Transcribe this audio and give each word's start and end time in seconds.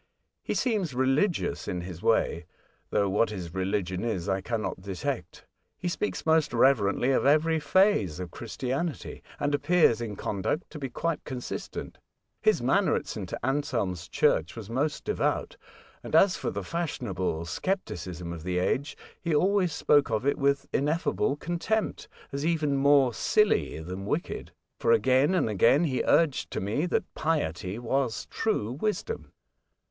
He 0.41 0.55
seems 0.55 0.95
religious 0.95 1.67
in 1.67 1.81
his 1.81 2.01
way; 2.01 2.47
though 2.89 3.07
what 3.07 3.29
his 3.29 3.53
religion 3.53 4.03
is 4.03 4.27
I 4.27 4.41
cannot 4.41 4.81
detect. 4.81 5.45
He 5.77 5.87
speaks 5.87 6.25
most 6.25 6.53
reverently 6.53 7.11
of 7.11 7.23
every 7.27 7.59
phase 7.59 8.19
of 8.19 8.31
Christianity, 8.31 9.21
and 9.39 9.53
appears 9.53 10.01
in 10.01 10.15
conduct 10.15 10.71
to 10.71 10.79
be 10.79 10.89
quite 10.89 11.23
consistent. 11.23 11.99
His 12.41 12.63
manner 12.63 12.95
at 12.95 13.05
St, 13.05 13.31
Anselm's 13.43 14.07
church 14.07 14.55
was 14.55 14.71
most 14.71 15.03
devout, 15.03 15.55
and 16.01 16.15
as 16.15 16.35
for 16.35 16.49
the 16.49 16.63
fashionable 16.63 17.45
scepticism 17.45 18.33
of 18.33 18.41
the 18.41 18.57
age 18.57 18.97
he 19.21 19.35
always 19.35 19.71
spoke 19.71 20.09
of 20.09 20.25
it 20.25 20.39
with 20.39 20.67
ineffable 20.73 21.35
contempt, 21.35 22.07
as 22.31 22.43
even 22.43 22.75
more 22.75 23.13
silly 23.13 23.77
than 23.79 24.07
wicked; 24.07 24.51
for, 24.79 24.91
again 24.93 25.35
and 25.35 25.47
again, 25.47 25.83
he 25.83 26.01
urged 26.07 26.49
to 26.49 26.59
me 26.59 26.87
that 26.87 27.03
piety 27.13 27.77
was 27.77 28.25
true 28.31 28.71
wisdom." 28.71 29.31